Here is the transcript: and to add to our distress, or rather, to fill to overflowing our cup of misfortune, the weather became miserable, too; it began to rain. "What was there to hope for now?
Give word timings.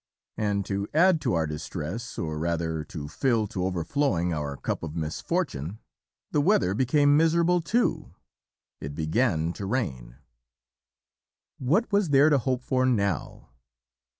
and 0.35 0.65
to 0.65 0.87
add 0.95 1.21
to 1.21 1.35
our 1.35 1.45
distress, 1.45 2.17
or 2.17 2.39
rather, 2.39 2.83
to 2.83 3.07
fill 3.07 3.45
to 3.45 3.63
overflowing 3.63 4.33
our 4.33 4.57
cup 4.57 4.81
of 4.81 4.95
misfortune, 4.95 5.77
the 6.31 6.41
weather 6.41 6.73
became 6.73 7.15
miserable, 7.15 7.61
too; 7.61 8.11
it 8.79 8.95
began 8.95 9.53
to 9.53 9.63
rain. 9.63 10.15
"What 11.59 11.91
was 11.91 12.09
there 12.09 12.31
to 12.31 12.39
hope 12.39 12.63
for 12.63 12.83
now? 12.83 13.49